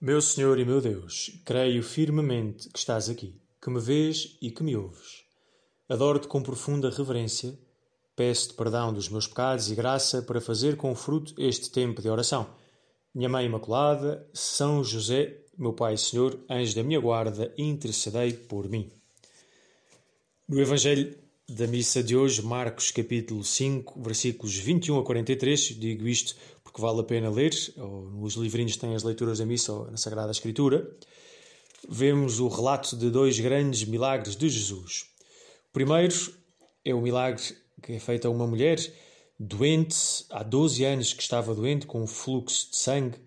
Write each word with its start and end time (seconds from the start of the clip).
Meu 0.00 0.22
Senhor 0.22 0.60
e 0.60 0.64
meu 0.64 0.80
Deus, 0.80 1.40
creio 1.44 1.82
firmemente 1.82 2.68
que 2.68 2.78
estás 2.78 3.08
aqui, 3.08 3.34
que 3.60 3.68
me 3.68 3.80
vês 3.80 4.38
e 4.40 4.48
que 4.48 4.62
me 4.62 4.76
ouves. 4.76 5.24
Adoro-te 5.88 6.28
com 6.28 6.40
profunda 6.40 6.88
reverência, 6.88 7.58
peço-te 8.14 8.54
perdão 8.54 8.92
dos 8.92 9.08
meus 9.08 9.26
pecados 9.26 9.72
e 9.72 9.74
graça 9.74 10.22
para 10.22 10.40
fazer 10.40 10.76
com 10.76 10.94
fruto 10.94 11.34
este 11.36 11.72
tempo 11.72 12.00
de 12.00 12.08
oração. 12.08 12.48
Minha 13.12 13.28
Mãe 13.28 13.46
Imaculada, 13.46 14.24
São 14.32 14.84
José, 14.84 15.36
meu 15.58 15.72
Pai 15.72 15.94
e 15.94 15.98
Senhor, 15.98 16.38
anjo 16.48 16.76
da 16.76 16.84
minha 16.84 17.00
guarda, 17.00 17.52
intercedei 17.58 18.32
por 18.34 18.68
mim. 18.68 18.88
No 20.48 20.60
Evangelho 20.60 21.12
da 21.48 21.66
missa 21.66 22.04
de 22.04 22.14
hoje, 22.14 22.40
Marcos 22.40 22.92
capítulo 22.92 23.42
5, 23.42 24.00
versículos 24.00 24.54
21 24.54 25.00
a 25.00 25.04
43, 25.04 25.60
digo 25.76 26.06
isto 26.06 26.36
porque 26.78 26.80
vale 26.80 27.00
a 27.00 27.04
pena 27.04 27.28
ler, 27.28 27.52
ou 27.76 28.08
nos 28.08 28.34
livrinhos 28.34 28.76
têm 28.76 28.94
as 28.94 29.02
leituras 29.02 29.38
da 29.38 29.46
missa 29.46 29.72
ou 29.72 29.90
na 29.90 29.96
Sagrada 29.96 30.30
Escritura, 30.30 30.88
vemos 31.88 32.38
o 32.38 32.46
relato 32.46 32.96
de 32.96 33.10
dois 33.10 33.38
grandes 33.40 33.84
milagres 33.84 34.36
de 34.36 34.48
Jesus. 34.48 35.06
O 35.70 35.72
primeiro 35.72 36.14
é 36.84 36.94
o 36.94 37.00
milagre 37.00 37.42
que 37.82 37.92
é 37.92 37.98
feito 37.98 38.28
a 38.28 38.30
uma 38.30 38.46
mulher 38.46 38.78
doente, 39.38 40.24
há 40.30 40.42
12 40.42 40.84
anos 40.84 41.12
que 41.12 41.22
estava 41.22 41.54
doente, 41.54 41.86
com 41.86 42.02
um 42.02 42.06
fluxo 42.06 42.70
de 42.70 42.76
sangue, 42.76 43.18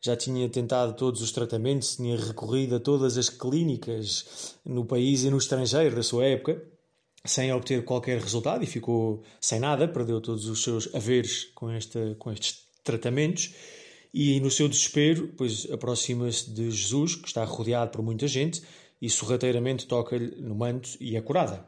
já 0.00 0.16
tinha 0.16 0.48
tentado 0.48 0.94
todos 0.94 1.22
os 1.22 1.32
tratamentos, 1.32 1.96
tinha 1.96 2.16
recorrido 2.16 2.76
a 2.76 2.80
todas 2.80 3.16
as 3.16 3.28
clínicas 3.28 4.56
no 4.64 4.84
país 4.84 5.24
e 5.24 5.30
no 5.30 5.38
estrangeiro 5.38 5.94
da 5.94 6.02
sua 6.02 6.24
época, 6.24 6.62
sem 7.24 7.52
obter 7.52 7.84
qualquer 7.84 8.20
resultado 8.20 8.64
e 8.64 8.66
ficou 8.66 9.22
sem 9.40 9.60
nada, 9.60 9.86
perdeu 9.86 10.20
todos 10.20 10.46
os 10.46 10.62
seus 10.62 10.92
haveres 10.92 11.44
com, 11.54 11.70
esta, 11.70 12.16
com 12.18 12.32
estes 12.32 12.71
tratamentos 12.82 13.54
e 14.12 14.38
no 14.40 14.50
seu 14.50 14.68
desespero, 14.68 15.32
pois 15.36 15.70
aproxima-se 15.70 16.50
de 16.50 16.70
Jesus, 16.70 17.14
que 17.16 17.28
está 17.28 17.44
rodeado 17.44 17.90
por 17.90 18.02
muita 18.02 18.28
gente, 18.28 18.62
e 19.00 19.08
sorrateiramente 19.08 19.86
toca-lhe 19.86 20.36
no 20.40 20.54
manto 20.54 20.90
e 21.00 21.16
é 21.16 21.20
curada. 21.20 21.66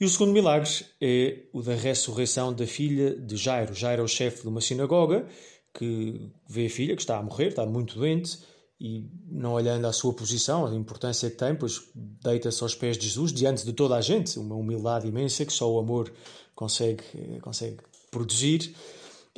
E 0.00 0.04
o 0.04 0.08
segundo 0.08 0.32
milagre 0.32 0.70
é 1.00 1.40
o 1.52 1.60
da 1.60 1.74
ressurreição 1.74 2.52
da 2.54 2.66
filha 2.66 3.16
de 3.16 3.36
Jairo. 3.36 3.74
Jairo 3.74 4.02
é 4.02 4.04
o 4.04 4.08
chefe 4.08 4.42
de 4.42 4.48
uma 4.48 4.60
sinagoga 4.60 5.26
que 5.74 6.30
vê 6.48 6.66
a 6.66 6.70
filha 6.70 6.94
que 6.94 7.02
está 7.02 7.18
a 7.18 7.22
morrer, 7.22 7.48
está 7.48 7.66
muito 7.66 7.98
doente, 7.98 8.38
e 8.80 9.04
não 9.28 9.54
olhando 9.54 9.84
à 9.86 9.92
sua 9.92 10.12
posição, 10.12 10.64
a 10.64 10.74
importância 10.74 11.28
que 11.28 11.36
tem, 11.36 11.54
pois 11.54 11.82
deita-se 11.94 12.62
aos 12.62 12.76
pés 12.76 12.96
de 12.96 13.06
Jesus 13.06 13.32
diante 13.32 13.64
de 13.64 13.72
toda 13.72 13.96
a 13.96 14.00
gente, 14.00 14.38
uma 14.38 14.54
humildade 14.54 15.08
imensa 15.08 15.44
que 15.44 15.52
só 15.52 15.70
o 15.70 15.80
amor 15.80 16.12
consegue, 16.54 17.02
consegue 17.42 17.78
produzir, 18.08 18.72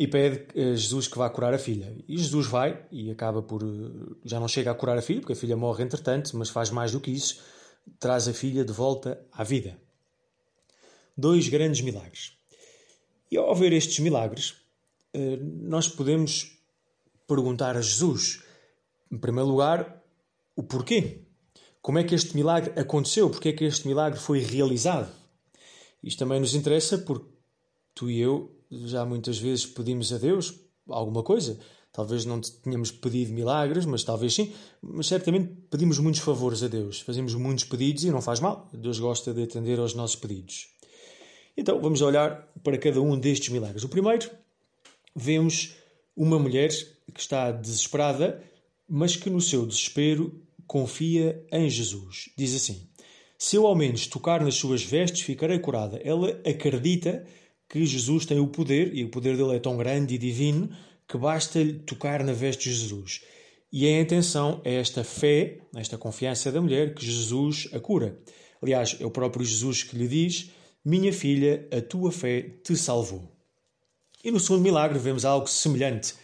e 0.01 0.09
pede 0.09 0.47
a 0.59 0.75
Jesus 0.75 1.07
que 1.07 1.19
vá 1.19 1.29
curar 1.29 1.53
a 1.53 1.59
filha. 1.59 1.95
E 2.09 2.17
Jesus 2.17 2.47
vai 2.47 2.83
e 2.91 3.11
acaba 3.11 3.43
por. 3.43 3.61
já 4.25 4.41
não 4.41 4.49
chega 4.49 4.71
a 4.71 4.75
curar 4.75 4.97
a 4.97 5.03
filha, 5.03 5.21
porque 5.21 5.35
a 5.35 5.37
filha 5.37 5.55
morre 5.59 5.85
entretanto, 5.85 6.35
mas 6.39 6.49
faz 6.49 6.71
mais 6.71 6.93
do 6.93 6.99
que 6.99 7.11
isso, 7.11 7.43
traz 7.99 8.27
a 8.27 8.33
filha 8.33 8.65
de 8.65 8.73
volta 8.73 9.23
à 9.31 9.45
vida. 9.45 9.77
Dois 11.15 11.51
grandes 11.51 11.83
milagres. 11.83 12.33
E 13.31 13.37
ao 13.37 13.55
ver 13.55 13.75
estes 13.75 13.99
milagres, 13.99 14.55
eh, 15.13 15.37
nós 15.37 15.87
podemos 15.87 16.59
perguntar 17.29 17.77
a 17.77 17.83
Jesus 17.83 18.43
em 19.13 19.19
primeiro 19.19 19.51
lugar, 19.51 20.03
o 20.57 20.63
porquê. 20.63 21.27
Como 21.83 21.99
é 21.99 22.05
que 22.05 22.15
este 22.15 22.35
milagre 22.35 22.73
aconteceu? 22.81 23.29
Porquê 23.29 23.51
é 23.51 23.53
que 23.53 23.65
este 23.65 23.87
milagre 23.87 24.19
foi 24.19 24.39
realizado? 24.39 25.13
Isto 26.03 26.21
também 26.21 26.41
nos 26.41 26.55
interessa 26.55 26.97
porque 26.97 27.27
tu 27.95 28.11
e 28.11 28.19
eu 28.19 28.60
já 28.71 29.05
muitas 29.05 29.39
vezes 29.39 29.67
pedimos 29.67 30.13
a 30.13 30.19
Deus 30.19 30.55
alguma 30.89 31.23
coisa. 31.23 31.59
Talvez 31.93 32.25
não 32.25 32.41
tenhamos 32.41 32.93
pedido 32.93 33.33
milagres, 33.33 33.85
mas 33.85 34.05
talvez 34.05 34.35
sim. 34.35 34.53
Mas 34.81 35.09
certamente 35.09 35.53
pedimos 35.71 35.99
muitos 35.99 36.21
favores 36.21 36.63
a 36.63 36.69
Deus. 36.69 37.01
Fazemos 37.01 37.35
muitos 37.35 37.65
pedidos 37.65 38.05
e 38.05 38.11
não 38.11 38.23
faz 38.23 38.39
mal. 38.39 38.69
Deus 38.73 38.99
gosta 38.99 39.35
de 39.35 39.43
atender 39.43 39.79
aos 39.79 39.95
nossos 39.95 40.17
pedidos. 40.17 40.69
Então 41.57 41.81
vamos 41.81 42.01
olhar 42.01 42.49
para 42.63 42.79
cada 42.79 43.01
um 43.01 43.19
destes 43.19 43.49
milagres. 43.49 43.83
O 43.83 43.89
primeiro, 43.89 44.31
vemos 45.17 45.75
uma 46.17 46.39
mulher 46.39 46.69
que 47.13 47.21
está 47.21 47.51
desesperada 47.51 48.41
mas 48.91 49.15
que 49.15 49.31
no 49.31 49.41
seu 49.41 49.65
desespero 49.65 50.43
confia 50.67 51.47
em 51.53 51.71
Jesus. 51.71 52.29
Diz 52.37 52.57
assim: 52.57 52.89
Se 53.39 53.55
eu 53.55 53.65
ao 53.65 53.77
menos 53.77 54.09
tocar 54.09 54.43
nas 54.43 54.57
suas 54.57 54.83
vestes, 54.83 55.21
ficarei 55.21 55.61
curada. 55.61 56.01
Ela 56.03 56.31
acredita 56.45 57.25
Jesus 57.75 58.27
tem 58.27 58.41
o 58.41 58.47
poder, 58.47 58.95
e 58.95 59.05
o 59.05 59.09
poder 59.09 59.37
dele 59.37 59.57
é 59.57 59.59
tão 59.59 59.77
grande 59.77 60.15
e 60.15 60.19
divino, 60.19 60.71
que 61.07 61.17
basta-lhe 61.17 61.75
tocar 61.75 62.25
na 62.25 62.33
veste 62.33 62.69
de 62.69 62.75
Jesus. 62.75 63.23
E 63.73 63.87
a 63.87 64.01
intenção 64.01 64.61
é 64.65 64.75
esta 64.75 65.05
fé, 65.05 65.59
esta 65.77 65.97
confiança 65.97 66.51
da 66.51 66.61
mulher, 66.61 66.95
que 66.95 67.05
Jesus 67.05 67.69
a 67.73 67.79
cura. 67.79 68.19
Aliás, 68.61 68.97
é 68.99 69.07
o 69.07 69.11
próprio 69.11 69.45
Jesus 69.45 69.83
que 69.83 69.97
lhe 69.97 70.09
diz: 70.09 70.51
Minha 70.85 71.13
filha, 71.13 71.69
a 71.71 71.81
tua 71.81 72.11
fé 72.11 72.43
te 72.65 72.77
salvou. 72.77 73.31
E 74.25 74.31
no 74.31 74.41
segundo 74.41 74.63
milagre 74.63 74.99
vemos 74.99 75.25
algo 75.25 75.47
semelhante. 75.47 76.15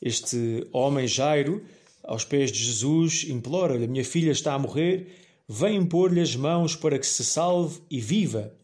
Este 0.00 0.66
homem 0.72 1.06
Jairo 1.06 1.62
aos 2.06 2.24
pés 2.24 2.50
de 2.50 2.62
Jesus, 2.62 3.24
implora-lhe: 3.28 3.84
A 3.84 3.88
minha 3.88 4.04
filha 4.04 4.30
está 4.30 4.54
a 4.54 4.58
morrer, 4.58 5.08
vem 5.48 5.76
impor-lhe 5.76 6.20
as 6.20 6.34
mãos 6.34 6.74
para 6.76 6.98
que 6.98 7.06
se 7.06 7.24
salve 7.24 7.80
e 7.90 8.00
viva. 8.00 8.54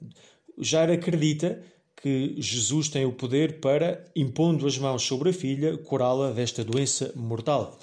Jairo 0.59 0.93
acredita 0.93 1.63
que 2.03 2.35
Jesus 2.37 2.89
tem 2.89 3.07
o 3.07 3.13
poder 3.13 3.61
para, 3.61 4.05
impondo 4.15 4.67
as 4.67 4.77
mãos 4.77 5.05
sobre 5.05 5.31
a 5.31 5.33
filha, 5.33 5.79
curá-la 5.79 6.33
desta 6.33 6.65
doença 6.65 7.13
mortal. 7.15 7.79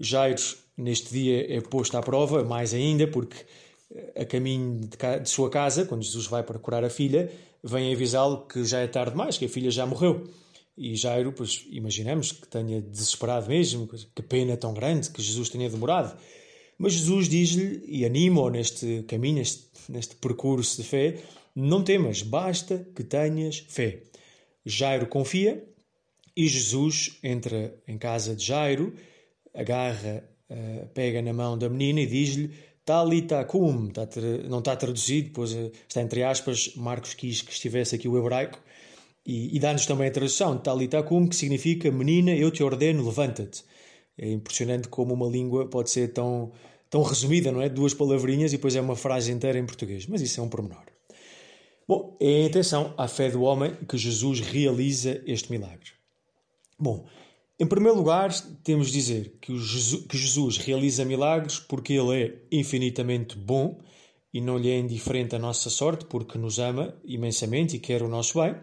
Jairo, 0.00 0.42
neste 0.76 1.12
dia, 1.12 1.56
é 1.56 1.60
posto 1.60 1.96
à 1.96 2.02
prova, 2.02 2.42
mais 2.42 2.74
ainda, 2.74 3.06
porque 3.06 3.36
eh, 3.94 4.22
a 4.22 4.24
caminho 4.24 4.80
de 5.22 5.30
sua 5.30 5.48
casa, 5.48 5.84
quando 5.84 6.02
Jesus 6.02 6.26
vai 6.26 6.42
para 6.42 6.58
curar 6.58 6.84
a 6.84 6.90
filha, 6.90 7.30
vem 7.62 7.94
avisá-lo 7.94 8.44
que 8.46 8.64
já 8.64 8.80
é 8.80 8.88
tarde 8.88 9.12
demais, 9.12 9.38
que 9.38 9.44
a 9.44 9.48
filha 9.48 9.70
já 9.70 9.86
morreu. 9.86 10.24
E 10.76 10.96
Jairo, 10.96 11.32
pois 11.32 11.64
imaginamos 11.70 12.32
que 12.32 12.48
tenha 12.48 12.82
desesperado 12.82 13.48
mesmo, 13.48 13.86
que 13.86 14.22
pena 14.22 14.56
tão 14.56 14.74
grande 14.74 15.10
que 15.10 15.22
Jesus 15.22 15.48
tenha 15.48 15.70
demorado. 15.70 16.18
Mas 16.76 16.94
Jesus 16.94 17.28
diz-lhe 17.28 17.84
e 17.86 18.04
anima-o 18.04 18.50
neste 18.50 19.04
caminho, 19.06 19.36
neste, 19.36 19.64
neste 19.88 20.16
percurso 20.16 20.82
de 20.82 20.88
fé: 20.88 21.18
não 21.54 21.84
temas, 21.84 22.22
basta 22.22 22.86
que 22.94 23.04
tenhas 23.04 23.58
fé. 23.68 24.02
Jairo 24.64 25.06
confia 25.06 25.64
e 26.36 26.48
Jesus 26.48 27.18
entra 27.22 27.74
em 27.86 27.96
casa 27.96 28.34
de 28.34 28.44
Jairo, 28.44 28.94
agarra, 29.54 30.28
eh, 30.48 30.88
pega 30.92 31.22
na 31.22 31.32
mão 31.32 31.56
da 31.56 31.68
menina 31.68 32.00
e 32.00 32.06
diz-lhe: 32.06 32.50
Talita 32.84 33.44
cum, 33.44 33.90
não 34.48 34.58
está 34.58 34.76
traduzido, 34.76 35.30
pois 35.32 35.52
eh, 35.54 35.70
está 35.88 36.02
entre 36.02 36.22
aspas, 36.22 36.74
Marcos 36.74 37.14
quis 37.14 37.40
que 37.42 37.52
estivesse 37.52 37.94
aqui 37.94 38.08
o 38.08 38.18
hebraico, 38.18 38.60
e, 39.24 39.56
e 39.56 39.58
dá-nos 39.60 39.86
também 39.86 40.08
a 40.08 40.10
tradução, 40.10 40.58
Talitakum, 40.58 41.28
que 41.28 41.36
significa 41.36 41.90
menina, 41.90 42.34
eu 42.34 42.50
te 42.50 42.62
ordeno, 42.62 43.04
levanta-te. 43.04 43.64
É 44.18 44.30
impressionante 44.30 44.88
como 44.88 45.14
uma 45.14 45.26
língua 45.26 45.66
pode 45.68 45.90
ser 45.90 46.12
tão, 46.12 46.52
tão 46.90 47.02
resumida, 47.02 47.50
não 47.50 47.62
é? 47.62 47.68
Duas 47.68 47.94
palavrinhas 47.94 48.52
e 48.52 48.56
depois 48.56 48.76
é 48.76 48.80
uma 48.80 48.96
frase 48.96 49.32
inteira 49.32 49.58
em 49.58 49.66
português. 49.66 50.06
Mas 50.06 50.20
isso 50.20 50.40
é 50.40 50.42
um 50.42 50.48
pormenor. 50.48 50.93
Bom, 51.86 52.16
é 52.18 52.42
a 52.42 52.46
intenção 52.46 52.94
à 52.96 53.06
fé 53.06 53.30
do 53.30 53.42
homem 53.42 53.74
que 53.86 53.98
Jesus 53.98 54.40
realiza 54.40 55.22
este 55.26 55.50
milagre. 55.50 55.90
Bom, 56.78 57.06
em 57.60 57.66
primeiro 57.66 57.96
lugar, 57.96 58.32
temos 58.64 58.88
de 58.88 58.94
dizer 58.94 59.34
que, 59.40 59.56
Jesus, 59.58 60.06
que 60.06 60.16
Jesus 60.16 60.58
realiza 60.58 61.04
milagres 61.04 61.58
porque 61.58 61.92
Ele 61.92 62.22
é 62.22 62.42
infinitamente 62.50 63.36
bom 63.36 63.80
e 64.32 64.40
não 64.40 64.58
lhe 64.58 64.70
é 64.70 64.78
indiferente 64.78 65.36
a 65.36 65.38
nossa 65.38 65.70
sorte, 65.70 66.06
porque 66.06 66.36
nos 66.36 66.58
ama 66.58 66.96
imensamente 67.04 67.76
e 67.76 67.78
quer 67.78 68.02
o 68.02 68.08
nosso 68.08 68.40
bem. 68.40 68.56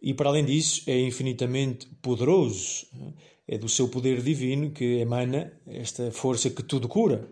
E 0.00 0.14
para 0.14 0.30
além 0.30 0.44
disso, 0.44 0.82
é 0.86 0.98
infinitamente 1.00 1.86
poderoso. 2.00 2.86
É 3.46 3.58
do 3.58 3.68
seu 3.68 3.88
poder 3.88 4.22
divino 4.22 4.70
que 4.70 4.98
emana 4.98 5.52
esta 5.66 6.10
força 6.10 6.48
que 6.48 6.62
tudo 6.62 6.88
cura. 6.88 7.28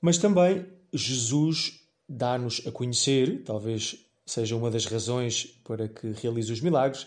Mas 0.00 0.18
também 0.18 0.64
Jesus 0.92 1.83
dá-nos 2.08 2.62
a 2.66 2.70
conhecer, 2.70 3.42
talvez 3.44 4.04
seja 4.26 4.56
uma 4.56 4.70
das 4.70 4.86
razões 4.86 5.44
para 5.64 5.88
que 5.88 6.12
realize 6.12 6.52
os 6.52 6.60
milagres, 6.60 7.06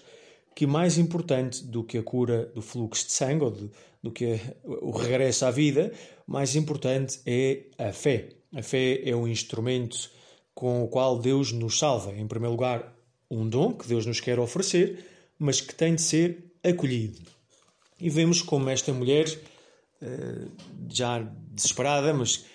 que 0.55 0.65
mais 0.65 0.97
importante 0.97 1.63
do 1.63 1.83
que 1.83 1.97
a 1.97 2.03
cura 2.03 2.45
do 2.53 2.61
fluxo 2.61 3.05
de 3.05 3.11
sangue 3.11 3.43
ou 3.43 3.51
do, 3.51 3.71
do 4.01 4.11
que 4.11 4.39
o 4.63 4.91
regresso 4.91 5.45
à 5.45 5.51
vida, 5.51 5.91
mais 6.25 6.55
importante 6.55 7.19
é 7.25 7.63
a 7.77 7.91
fé. 7.91 8.29
A 8.55 8.61
fé 8.61 9.01
é 9.07 9.15
um 9.15 9.27
instrumento 9.27 10.09
com 10.53 10.83
o 10.83 10.87
qual 10.87 11.19
Deus 11.19 11.51
nos 11.51 11.77
salva. 11.77 12.11
Em 12.13 12.27
primeiro 12.27 12.53
lugar, 12.53 12.93
um 13.29 13.47
dom 13.47 13.73
que 13.73 13.87
Deus 13.87 14.05
nos 14.05 14.19
quer 14.19 14.39
oferecer, 14.39 15.05
mas 15.37 15.61
que 15.61 15.75
tem 15.75 15.93
de 15.93 16.01
ser 16.01 16.51
acolhido. 16.63 17.19
E 17.99 18.09
vemos 18.09 18.41
como 18.41 18.69
esta 18.69 18.93
mulher, 18.93 19.25
eh, 20.01 20.47
já 20.89 21.19
desesperada, 21.51 22.13
mas 22.13 22.45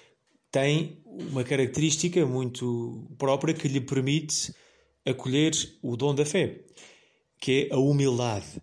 tem 0.52 1.02
uma 1.06 1.42
característica 1.42 2.24
muito 2.26 3.08
própria 3.18 3.54
que 3.54 3.66
lhe 3.66 3.80
permite 3.80 4.54
acolher 5.04 5.52
o 5.82 5.96
dom 5.96 6.14
da 6.14 6.26
fé, 6.26 6.60
que 7.40 7.68
é 7.70 7.74
a 7.74 7.78
humildade. 7.78 8.62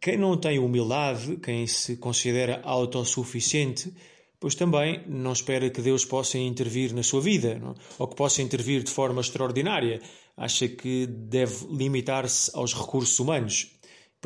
quem 0.00 0.18
não 0.18 0.36
tem 0.36 0.58
humildade, 0.58 1.36
quem 1.36 1.66
se 1.66 1.96
considera 1.96 2.60
autossuficiente, 2.64 3.92
pois 4.40 4.54
também 4.56 5.02
não 5.06 5.32
espera 5.32 5.70
que 5.70 5.80
Deus 5.80 6.04
possa 6.04 6.38
intervir 6.38 6.92
na 6.92 7.04
sua 7.04 7.20
vida, 7.20 7.58
não? 7.58 7.74
ou 7.98 8.08
que 8.08 8.16
possa 8.16 8.42
intervir 8.42 8.82
de 8.82 8.90
forma 8.90 9.20
extraordinária. 9.20 10.02
Acha 10.36 10.68
que 10.68 11.06
deve 11.06 11.66
limitar-se 11.70 12.50
aos 12.52 12.74
recursos 12.74 13.18
humanos. 13.18 13.75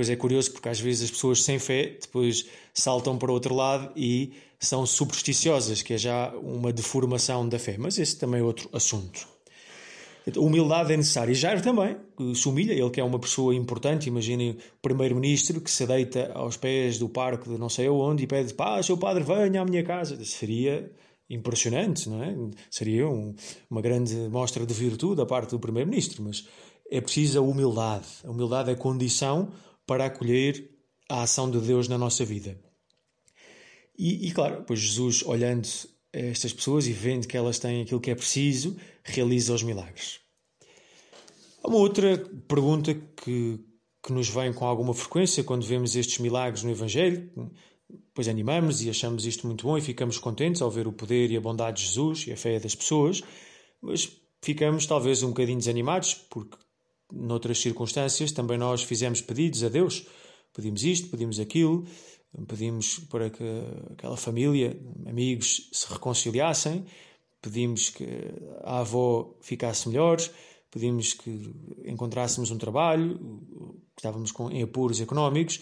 Pois 0.00 0.08
é 0.08 0.16
curioso 0.16 0.52
porque 0.52 0.66
às 0.66 0.80
vezes 0.80 1.02
as 1.02 1.10
pessoas 1.10 1.42
sem 1.42 1.58
fé 1.58 1.98
depois 2.00 2.46
saltam 2.72 3.18
para 3.18 3.30
o 3.30 3.34
outro 3.34 3.54
lado 3.54 3.92
e 3.94 4.32
são 4.58 4.86
supersticiosas, 4.86 5.82
que 5.82 5.92
é 5.92 5.98
já 5.98 6.32
uma 6.38 6.72
deformação 6.72 7.46
da 7.46 7.58
fé. 7.58 7.76
Mas 7.78 7.98
esse 7.98 8.16
também 8.16 8.40
é 8.40 8.42
outro 8.42 8.66
assunto. 8.72 9.28
Humildade 10.38 10.94
é 10.94 10.96
necessária. 10.96 11.32
E 11.32 11.34
Jair 11.34 11.60
também 11.60 11.98
se 12.34 12.48
humilha, 12.48 12.72
ele 12.72 12.88
que 12.88 12.98
é 12.98 13.04
uma 13.04 13.18
pessoa 13.18 13.54
importante. 13.54 14.08
Imaginem 14.08 14.52
o 14.52 14.56
primeiro-ministro 14.80 15.60
que 15.60 15.70
se 15.70 15.86
deita 15.86 16.32
aos 16.32 16.56
pés 16.56 16.96
do 16.96 17.06
parque 17.06 17.50
de 17.50 17.58
não 17.58 17.68
sei 17.68 17.86
aonde 17.86 18.24
e 18.24 18.26
pede: 18.26 18.54
pá, 18.54 18.82
seu 18.82 18.96
padre, 18.96 19.22
venha 19.22 19.60
à 19.60 19.66
minha 19.66 19.84
casa. 19.84 20.24
Seria 20.24 20.90
impressionante, 21.28 22.08
não 22.08 22.22
é? 22.22 22.34
Seria 22.70 23.06
um, 23.06 23.34
uma 23.70 23.82
grande 23.82 24.14
mostra 24.30 24.64
de 24.64 24.72
virtude 24.72 25.16
da 25.16 25.26
parte 25.26 25.50
do 25.50 25.60
primeiro-ministro. 25.60 26.22
Mas 26.22 26.46
é 26.90 27.02
preciso 27.02 27.38
a 27.38 27.42
humildade. 27.42 28.06
A 28.24 28.30
humildade 28.30 28.70
é 28.70 28.74
condição 28.74 29.50
para 29.90 30.06
acolher 30.06 30.70
a 31.08 31.22
ação 31.22 31.50
de 31.50 31.58
Deus 31.58 31.88
na 31.88 31.98
nossa 31.98 32.24
vida. 32.24 32.56
E, 33.98 34.28
e 34.28 34.30
claro, 34.30 34.62
pois 34.64 34.78
Jesus, 34.78 35.24
olhando 35.24 35.68
estas 36.12 36.52
pessoas 36.52 36.86
e 36.86 36.92
vendo 36.92 37.26
que 37.26 37.36
elas 37.36 37.58
têm 37.58 37.82
aquilo 37.82 38.00
que 38.00 38.12
é 38.12 38.14
preciso, 38.14 38.76
realiza 39.02 39.52
os 39.52 39.64
milagres. 39.64 40.20
Há 41.60 41.66
uma 41.66 41.78
outra 41.78 42.18
pergunta 42.46 42.94
que, 42.94 43.58
que 44.00 44.12
nos 44.12 44.28
vem 44.28 44.52
com 44.52 44.64
alguma 44.64 44.94
frequência 44.94 45.42
quando 45.42 45.66
vemos 45.66 45.96
estes 45.96 46.18
milagres 46.18 46.62
no 46.62 46.70
Evangelho, 46.70 47.28
pois 48.14 48.28
animamos 48.28 48.84
e 48.84 48.90
achamos 48.90 49.26
isto 49.26 49.44
muito 49.44 49.66
bom 49.66 49.76
e 49.76 49.80
ficamos 49.80 50.18
contentes 50.18 50.62
ao 50.62 50.70
ver 50.70 50.86
o 50.86 50.92
poder 50.92 51.32
e 51.32 51.36
a 51.36 51.40
bondade 51.40 51.78
de 51.78 51.88
Jesus 51.88 52.28
e 52.28 52.32
a 52.32 52.36
fé 52.36 52.60
das 52.60 52.76
pessoas, 52.76 53.24
mas 53.82 54.08
ficamos 54.40 54.86
talvez 54.86 55.24
um 55.24 55.30
bocadinho 55.30 55.58
desanimados 55.58 56.14
porque 56.14 56.56
noutras 57.12 57.58
circunstâncias 57.58 58.32
também 58.32 58.58
nós 58.58 58.82
fizemos 58.82 59.20
pedidos 59.20 59.62
a 59.64 59.68
Deus, 59.68 60.06
pedimos 60.54 60.84
isto, 60.84 61.08
pedimos 61.08 61.38
aquilo, 61.40 61.84
pedimos 62.46 62.98
para 63.10 63.30
que 63.30 63.44
aquela 63.92 64.16
família, 64.16 64.78
amigos 65.06 65.68
se 65.72 65.92
reconciliassem, 65.92 66.84
pedimos 67.42 67.90
que 67.90 68.06
a 68.62 68.80
avó 68.80 69.36
ficasse 69.40 69.88
melhor, 69.88 70.18
pedimos 70.70 71.12
que 71.14 71.52
encontrássemos 71.84 72.50
um 72.50 72.58
trabalho, 72.58 73.18
estávamos 73.96 74.30
com, 74.30 74.50
em 74.50 74.62
apuros 74.62 75.00
económicos 75.00 75.60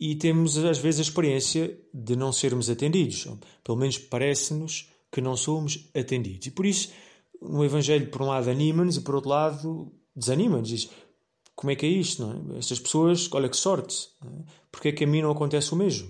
e 0.00 0.14
temos 0.14 0.56
às 0.58 0.78
vezes 0.78 1.00
a 1.00 1.02
experiência 1.02 1.78
de 1.92 2.14
não 2.14 2.32
sermos 2.32 2.70
atendidos. 2.70 3.26
Pelo 3.64 3.78
menos 3.78 3.98
parece-nos 3.98 4.88
que 5.10 5.20
não 5.20 5.36
somos 5.36 5.90
atendidos. 5.94 6.46
E 6.46 6.50
por 6.50 6.66
isso, 6.66 6.92
no 7.40 7.64
Evangelho, 7.64 8.10
por 8.10 8.22
um 8.22 8.26
lado, 8.26 8.48
anima-nos 8.48 8.96
e 8.96 9.00
por 9.00 9.16
outro 9.16 9.30
lado, 9.30 9.92
desanima-nos. 10.18 10.68
Diz: 10.68 10.90
como 11.54 11.70
é 11.70 11.76
que 11.76 11.86
é 11.86 11.88
isto? 11.88 12.24
Não 12.24 12.54
é? 12.54 12.58
Estas 12.58 12.78
pessoas, 12.78 13.28
olha 13.32 13.48
que 13.48 13.56
sorte. 13.56 14.08
É? 14.24 14.52
Porque 14.70 14.88
é 14.88 14.92
que 14.92 15.04
a 15.04 15.06
mim 15.06 15.22
não 15.22 15.30
acontece 15.30 15.72
o 15.72 15.76
mesmo? 15.76 16.08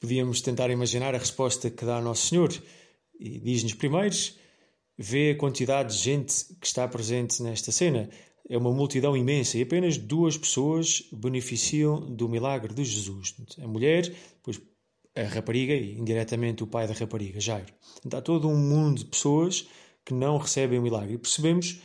Podíamos 0.00 0.40
tentar 0.40 0.68
imaginar 0.70 1.14
a 1.14 1.18
resposta 1.18 1.70
que 1.70 1.84
dá 1.84 2.00
Nosso 2.00 2.26
Senhor 2.26 2.52
e 3.20 3.38
diz-nos 3.38 3.74
primeiro: 3.74 4.16
vê 4.98 5.30
a 5.30 5.36
quantidade 5.36 5.94
de 5.94 6.02
gente 6.02 6.44
que 6.60 6.66
está 6.66 6.88
presente 6.88 7.42
nesta 7.42 7.70
cena. 7.70 8.10
É 8.48 8.58
uma 8.58 8.72
multidão 8.72 9.16
imensa 9.16 9.56
e 9.56 9.62
apenas 9.62 9.96
duas 9.96 10.36
pessoas 10.36 11.04
beneficiam 11.12 12.00
do 12.00 12.28
milagre 12.28 12.74
de 12.74 12.84
Jesus. 12.84 13.36
A 13.62 13.68
mulher, 13.68 14.02
depois 14.02 14.60
a 15.14 15.22
rapariga 15.22 15.72
e 15.72 15.96
indiretamente 15.96 16.64
o 16.64 16.66
pai 16.66 16.88
da 16.88 16.94
rapariga, 16.94 17.38
Jairo. 17.38 17.72
Então, 18.04 18.18
há 18.18 18.22
todo 18.22 18.48
um 18.48 18.56
mundo 18.56 18.98
de 18.98 19.04
pessoas 19.04 19.68
que 20.04 20.12
não 20.12 20.36
recebem 20.38 20.78
o 20.78 20.82
milagre. 20.82 21.14
E 21.14 21.18
percebemos 21.18 21.80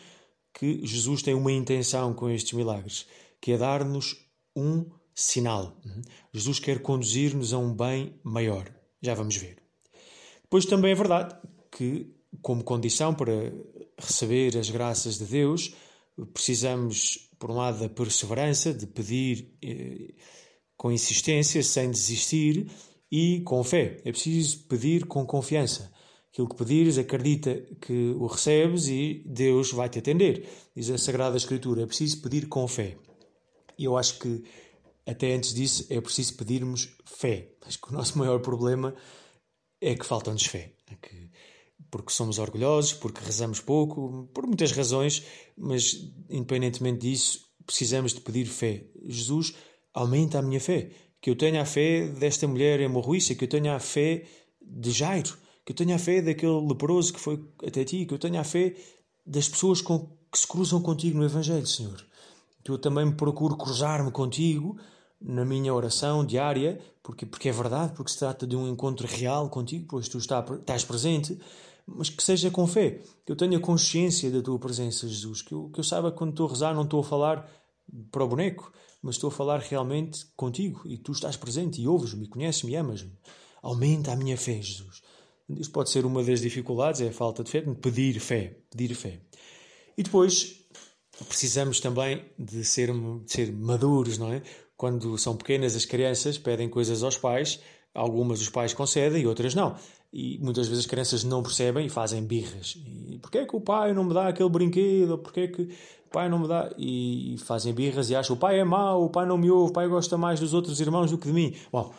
que 0.57 0.83
Jesus 0.83 1.21
tem 1.21 1.36
uma 1.36 1.51
intenção 1.51 2.15
com 2.15 2.27
estes 2.31 2.54
milagres, 2.54 3.06
que 3.39 3.51
é 3.51 3.57
dar-nos 3.59 4.18
um 4.56 4.89
sinal. 5.13 5.80
Jesus 6.33 6.57
quer 6.57 6.81
conduzir-nos 6.81 7.54
a 7.54 7.59
um 7.59 7.71
bem 7.71 8.15
maior. 8.24 8.68
Já 9.00 9.13
vamos 9.13 9.36
ver. 9.36 9.57
Depois 10.42 10.65
também 10.65 10.94
é 10.94 10.95
verdade 10.95 11.36
que, 11.71 12.12
como 12.42 12.63
condição 12.63 13.13
para 13.13 13.54
receber 14.00 14.57
as 14.57 14.71
graças 14.71 15.19
de 15.19 15.25
Deus, 15.25 15.75
precisamos, 16.33 17.30
por 17.38 17.51
um 17.51 17.57
lado, 17.57 17.80
da 17.80 17.89
perseverança, 17.89 18.74
de 18.74 18.88
pedir 18.88 19.56
eh, 19.62 20.15
com 20.75 20.92
insistência, 20.92 21.62
sem 21.62 21.92
desistir, 21.92 22.68
e 23.12 23.42
com 23.42 23.63
fé. 23.63 24.01
É 24.04 24.12
preciso 24.12 24.63
pedir 24.63 25.06
com 25.06 25.24
confiança. 25.24 25.94
Aquilo 26.38 26.50
que 26.50 26.56
pedires, 26.56 27.00
acredita 27.00 27.56
que 27.81 28.12
o 28.12 28.28
recebes 28.28 28.88
e 28.88 29.24
Deus 29.25 29.72
vai 29.72 29.89
te 29.89 29.98
atender. 29.98 30.48
Diz 30.75 30.88
a 30.92 30.98
Sagrada 31.00 31.36
Escritura: 31.36 31.81
é 31.81 31.88
preciso 31.88 32.22
pedir 32.22 32.48
com 32.48 32.68
fé. 32.68 32.95
E 33.75 33.86
eu 33.86 33.98
acho 33.98 34.19
que, 34.19 34.44
até 35.04 35.34
antes 35.34 35.51
disso, 35.51 35.88
é 35.89 36.00
preciso 36.00 36.36
pedirmos 36.36 36.95
fé. 37.06 37.50
Acho 37.66 37.81
que 37.81 37.89
o 37.89 37.92
nosso 37.92 38.16
maior 38.22 38.39
problema 38.39 38.94
é 39.81 39.95
que 39.95 40.06
falta-nos 40.06 40.45
fé. 40.45 40.74
É 40.92 40.95
que, 40.95 41.31
porque 41.89 42.13
somos 42.13 42.38
orgulhosos, 42.38 42.94
porque 42.94 43.25
rezamos 43.25 43.60
pouco, 43.60 44.30
por 44.31 44.45
muitas 44.45 44.72
razões, 44.72 45.24
mas 45.57 46.07
independentemente 46.30 47.00
disso, 47.00 47.48
precisamos 47.66 48.13
de 48.13 48.22
pedir 48.22 48.45
fé. 48.45 48.86
Jesus, 49.07 49.56
aumenta 49.92 50.38
a 50.38 50.44
minha 50.44 50.62
fé. 50.62 50.92
Que 51.19 51.31
eu 51.31 51.36
tenha 51.36 51.63
a 51.63 51.66
fé 51.66 52.07
desta 52.10 52.48
mulher 52.48 52.80
hemorroíça, 52.80 53.33
que 53.33 53.45
eu 53.45 53.50
tenha 53.50 53.75
a 53.75 53.80
fé 53.80 54.24
de 54.62 54.92
Jairo 54.92 55.46
que 55.68 55.74
eu 55.74 55.75
tenha 55.75 55.98
a 55.98 56.00
fé 56.00 56.22
daquele 56.22 56.66
leproso 56.66 57.12
que 57.12 57.19
foi 57.19 57.44
até 57.62 57.84
ti, 57.84 58.06
que 58.06 58.14
eu 58.14 58.18
tenha 58.18 58.40
a 58.40 58.44
fé 58.46 58.74
das 59.25 59.50
pessoas 59.50 59.81
com, 59.81 60.08
que 60.31 60.40
se 60.40 60.48
cruzam 60.48 60.81
contigo 60.81 61.18
no 61.18 61.25
Evangelho, 61.25 61.68
Senhor. 61.68 62.02
Que 62.64 62.72
eu 62.72 62.78
também 62.78 63.12
procuro 63.12 63.58
cruzar-me 63.58 64.10
contigo 64.10 64.78
na 65.19 65.44
minha 65.44 65.74
oração 65.74 66.25
diária, 66.25 66.80
porque, 67.04 67.25
porque 67.25 67.50
é 67.50 67.52
verdade, 67.52 67.92
porque 67.92 68.14
se 68.14 68.18
trata 68.18 68.48
de 68.48 68.56
um 68.56 68.66
encontro 68.66 69.06
real 69.06 69.50
contigo, 69.50 69.88
pois 69.90 70.08
tu 70.08 70.18
está, 70.18 70.40
estás 70.40 70.86
presente, 70.86 71.38
mas 71.86 72.10
que 72.10 72.24
seja 72.24 72.50
com 72.50 72.66
fé, 72.66 73.02
que 73.25 73.31
eu 73.34 73.36
tenha 73.36 73.60
consciência 73.60 74.31
da 74.31 74.42
tua 74.42 74.58
presença, 74.58 75.06
Jesus, 75.06 75.42
que 75.42 75.54
eu, 75.54 75.69
que 75.74 75.81
eu 75.81 75.84
saiba 75.84 76.14
que 76.14 76.18
quando 76.18 76.30
estou 76.30 76.48
a 76.48 76.50
rezar 76.50 76.74
não 76.74 76.84
estou 76.84 77.02
a 77.02 77.04
falar 77.04 77.46
para 78.10 78.24
o 78.24 78.28
boneco, 78.30 78.72
mas 79.02 79.16
estou 79.16 79.28
a 79.28 79.31
falar 79.31 79.60
realmente 79.60 80.28
contigo 80.34 80.84
e 80.86 80.98
tu 80.98 81.12
estás 81.12 81.36
presente 81.36 81.81
e 81.81 81.90
ouves-me, 81.90 82.25
conheces-me 82.25 82.74
amas-me. 82.78 83.12
Aumenta 83.62 84.14
a 84.14 84.16
minha 84.16 84.38
fé, 84.38 84.62
Jesus. 84.62 85.02
Isto 85.49 85.71
pode 85.71 85.89
ser 85.89 86.06
uma 86.06 86.23
das 86.23 86.42
dificuldades, 86.42 87.01
é 87.01 87.07
a 87.07 87.13
falta 87.13 87.44
de 87.44 87.51
fé, 87.51 87.61
pedir 87.61 88.19
fé, 88.19 88.57
pedir 88.69 88.94
fé. 88.94 89.19
E 89.97 90.04
depois 90.04 90.68
precisamos 91.27 91.80
também 91.80 92.23
de 92.37 92.63
ser, 92.63 92.92
de 92.92 93.31
ser 93.31 93.51
maduros, 93.51 94.18
não 94.18 94.31
é? 94.31 94.42
Quando 94.75 95.18
são 95.18 95.35
pequenas 95.35 95.75
as 95.75 95.85
crianças 95.85 96.37
pedem 96.37 96.69
coisas 96.69 97.01
aos 97.01 97.18
pais, 97.18 97.59
algumas 97.94 98.42
os 98.42 98.49
pais 98.49 98.73
concedem 98.73 99.23
e 99.23 99.27
outras 99.27 99.56
não. 99.56 99.75
E 100.13 100.37
muitas 100.39 100.68
vezes 100.68 100.85
as 100.85 100.89
crianças 100.89 101.23
não 101.23 101.42
percebem 101.42 101.85
e 101.85 101.89
fazem 101.89 102.23
birras. 102.23 102.77
E 102.85 103.18
porquê 103.18 103.39
é 103.39 103.45
que 103.45 103.56
o 103.56 103.61
pai 103.61 103.94
não 103.94 104.04
me 104.04 104.13
dá 104.13 104.27
aquele 104.27 104.49
brinquedo? 104.49 105.18
Porquê 105.18 105.42
é 105.42 105.47
que 105.47 105.61
o 105.61 106.09
pai 106.11 106.30
não 106.30 106.39
me 106.39 106.47
dá? 106.47 106.71
E 106.77 107.35
fazem 107.39 107.73
birras 107.73 108.09
e 108.09 108.16
acham 108.16 108.35
o 108.35 108.39
pai 108.39 108.59
é 108.59 108.63
mau, 108.63 109.04
o 109.04 109.09
pai 109.09 109.25
não 109.25 109.37
me 109.37 109.49
ouve, 109.49 109.71
o 109.71 109.73
pai 109.73 109.87
gosta 109.87 110.18
mais 110.18 110.39
dos 110.39 110.54
outros 110.54 110.80
irmãos 110.80 111.09
do 111.11 111.18
que 111.18 111.27
de 111.27 111.33
mim. 111.33 111.56
Bom, 111.71 111.92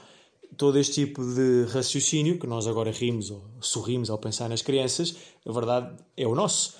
todo 0.59 0.79
este 0.79 1.07
tipo 1.07 1.25
de 1.25 1.65
raciocínio, 1.73 2.39
que 2.39 2.47
nós 2.47 2.67
agora 2.67 2.91
rimos 2.91 3.31
ou 3.31 3.43
sorrimos 3.61 4.11
ao 4.11 4.19
pensar 4.19 4.49
nas 4.49 4.61
crianças, 4.61 5.17
a 5.47 5.53
verdade 5.53 5.97
é 6.17 6.27
o 6.27 6.35
nosso. 6.35 6.75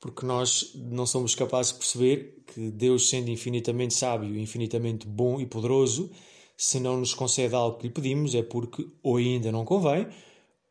Porque 0.00 0.26
nós 0.26 0.72
não 0.74 1.06
somos 1.06 1.34
capazes 1.34 1.72
de 1.72 1.78
perceber 1.78 2.42
que 2.46 2.70
Deus, 2.72 3.08
sendo 3.08 3.30
infinitamente 3.30 3.94
sábio, 3.94 4.36
infinitamente 4.36 5.06
bom 5.06 5.40
e 5.40 5.46
poderoso, 5.46 6.10
se 6.56 6.80
não 6.80 6.98
nos 6.98 7.14
concede 7.14 7.54
algo 7.54 7.78
que 7.78 7.86
lhe 7.86 7.92
pedimos, 7.92 8.34
é 8.34 8.42
porque 8.42 8.86
ou 9.02 9.16
ainda 9.16 9.52
não 9.52 9.64
convém, 9.64 10.08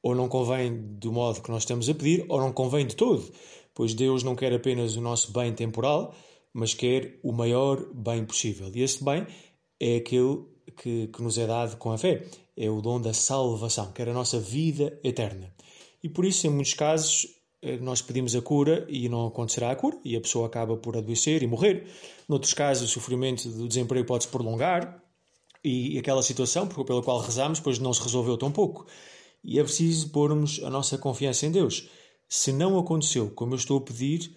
ou 0.03 0.13
não 0.13 0.27
convém 0.27 0.97
do 0.99 1.11
modo 1.11 1.41
que 1.41 1.49
nós 1.49 1.63
estamos 1.63 1.89
a 1.89 1.95
pedir, 1.95 2.25
ou 2.27 2.39
não 2.39 2.51
convém 2.51 2.85
de 2.85 2.95
todo. 2.95 3.31
Pois 3.73 3.93
Deus 3.93 4.21
não 4.21 4.35
quer 4.35 4.53
apenas 4.53 4.97
o 4.97 5.01
nosso 5.01 5.31
bem 5.31 5.53
temporal, 5.53 6.13
mas 6.53 6.73
quer 6.73 7.19
o 7.23 7.31
maior 7.31 7.85
bem 7.93 8.25
possível. 8.25 8.69
E 8.73 8.81
esse 8.81 9.03
bem 9.03 9.25
é 9.79 9.95
aquele 9.95 10.43
que, 10.81 11.07
que 11.07 11.21
nos 11.21 11.37
é 11.37 11.45
dado 11.45 11.77
com 11.77 11.91
a 11.91 11.97
fé. 11.97 12.25
É 12.55 12.69
o 12.69 12.81
dom 12.81 12.99
da 12.99 13.13
salvação, 13.13 13.91
que 13.91 14.01
era 14.01 14.11
a 14.11 14.13
nossa 14.13 14.39
vida 14.39 14.97
eterna. 15.03 15.53
E 16.01 16.09
por 16.09 16.25
isso, 16.25 16.47
em 16.47 16.49
muitos 16.49 16.73
casos, 16.73 17.27
eh, 17.61 17.77
nós 17.77 18.01
pedimos 18.01 18.35
a 18.35 18.41
cura 18.41 18.85
e 18.89 19.09
não 19.09 19.27
acontecerá 19.27 19.71
a 19.71 19.75
cura, 19.75 19.97
e 20.03 20.15
a 20.15 20.21
pessoa 20.21 20.47
acaba 20.47 20.77
por 20.77 20.97
adoecer 20.97 21.43
e 21.43 21.47
morrer. 21.47 21.87
Noutros 22.27 22.53
casos, 22.53 22.89
o 22.89 22.93
sofrimento 22.93 23.49
do 23.49 23.67
desemprego 23.67 24.07
pode 24.07 24.23
se 24.23 24.29
prolongar, 24.29 25.03
e 25.63 25.97
aquela 25.99 26.21
situação 26.21 26.67
pela 26.67 27.03
qual 27.03 27.19
rezamos, 27.19 27.59
pois 27.59 27.79
não 27.79 27.93
se 27.93 28.01
resolveu 28.01 28.37
tão 28.37 28.49
pouco. 28.51 28.85
E 29.43 29.59
é 29.59 29.63
preciso 29.63 30.09
pormos 30.09 30.61
a 30.63 30.69
nossa 30.69 30.97
confiança 30.97 31.45
em 31.45 31.51
Deus. 31.51 31.89
Se 32.29 32.53
não 32.53 32.77
aconteceu 32.79 33.29
como 33.31 33.53
eu 33.53 33.57
estou 33.57 33.77
a 33.77 33.81
pedir, 33.81 34.35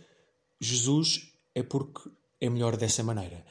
Jesus 0.61 1.29
é 1.55 1.63
porque 1.63 2.11
é 2.41 2.51
melhor 2.51 2.77
dessa 2.77 3.05
maneira 3.05 3.45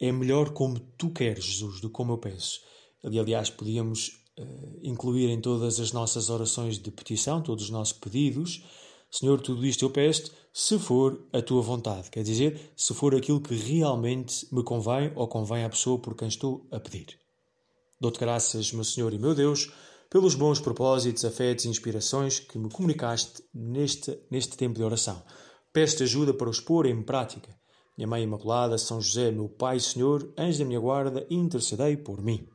é 0.00 0.12
melhor 0.12 0.50
como 0.50 0.78
tu 0.98 1.10
queres, 1.10 1.44
Jesus, 1.44 1.80
do 1.80 1.88
que 1.88 1.94
como 1.94 2.12
eu 2.12 2.18
peço. 2.18 2.60
Ali, 3.04 3.18
aliás, 3.18 3.50
podíamos 3.50 4.08
uh, 4.38 4.78
incluir 4.82 5.28
em 5.30 5.40
todas 5.40 5.80
as 5.80 5.92
nossas 5.92 6.28
orações 6.30 6.78
de 6.78 6.90
petição, 6.90 7.42
todos 7.42 7.64
os 7.64 7.70
nossos 7.70 7.92
pedidos, 7.92 8.62
Senhor, 9.10 9.40
tudo 9.40 9.64
isto 9.64 9.84
eu 9.84 9.90
peço 9.90 10.30
se 10.52 10.78
for 10.78 11.26
a 11.32 11.40
tua 11.40 11.62
vontade, 11.62 12.10
quer 12.10 12.22
dizer, 12.22 12.72
se 12.74 12.94
for 12.94 13.14
aquilo 13.14 13.40
que 13.40 13.54
realmente 13.54 14.46
me 14.52 14.62
convém 14.62 15.12
ou 15.14 15.28
convém 15.28 15.64
à 15.64 15.68
pessoa 15.68 15.98
por 15.98 16.14
quem 16.14 16.28
estou 16.28 16.66
a 16.70 16.80
pedir. 16.80 17.18
Dou-te 18.00 18.18
graças, 18.18 18.72
meu 18.72 18.84
Senhor 18.84 19.12
e 19.12 19.18
meu 19.18 19.34
Deus, 19.34 19.70
pelos 20.10 20.34
bons 20.34 20.60
propósitos, 20.60 21.24
afetos 21.24 21.64
e 21.64 21.68
inspirações 21.68 22.40
que 22.40 22.58
me 22.58 22.70
comunicaste 22.70 23.42
neste, 23.54 24.18
neste 24.30 24.56
tempo 24.56 24.74
de 24.74 24.82
oração. 24.82 25.22
Peço-te 25.72 26.02
ajuda 26.02 26.32
para 26.34 26.50
os 26.50 26.60
pôr 26.60 26.86
em 26.86 27.02
prática. 27.02 27.54
Minha 27.96 28.06
Mãe 28.06 28.22
Imaculada, 28.22 28.76
São 28.76 29.00
José, 29.00 29.30
meu 29.30 29.48
Pai 29.48 29.80
Senhor, 29.80 30.30
anjo 30.36 30.58
da 30.58 30.64
minha 30.66 30.78
guarda, 30.78 31.26
intercedei 31.30 31.96
por 31.96 32.22
mim. 32.22 32.46